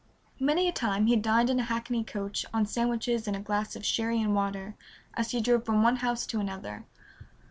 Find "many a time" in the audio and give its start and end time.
0.39-1.05